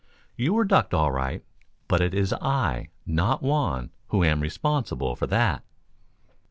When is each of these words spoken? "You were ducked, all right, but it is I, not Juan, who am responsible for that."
"You 0.35 0.55
were 0.55 0.65
ducked, 0.65 0.95
all 0.95 1.11
right, 1.11 1.45
but 1.87 2.01
it 2.01 2.15
is 2.15 2.33
I, 2.33 2.87
not 3.05 3.43
Juan, 3.43 3.91
who 4.07 4.23
am 4.23 4.39
responsible 4.39 5.15
for 5.15 5.27
that." 5.27 5.63